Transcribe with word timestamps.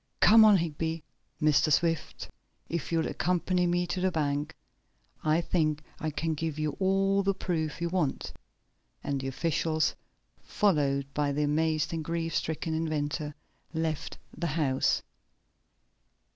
Come 0.19 0.43
on, 0.43 0.57
Higby! 0.57 1.03
Mr. 1.39 1.71
Swift, 1.71 2.27
if 2.67 2.91
you'll 2.91 3.05
accompany 3.05 3.67
me 3.67 3.85
to 3.85 4.01
the 4.01 4.09
bank, 4.11 4.55
I 5.23 5.41
think 5.41 5.83
I 5.99 6.09
can 6.09 6.33
give 6.33 6.57
you 6.57 6.75
all 6.79 7.21
the 7.21 7.35
proof 7.35 7.79
you 7.79 7.87
want," 7.87 8.33
and 9.03 9.21
the 9.21 9.27
officials, 9.27 9.93
followed 10.41 11.05
by 11.13 11.31
the 11.31 11.43
amazed 11.43 11.93
and 11.93 12.03
grief 12.03 12.33
stricken 12.33 12.73
inventor, 12.73 13.35
left 13.75 14.17
the 14.35 14.47
house. 14.47 15.03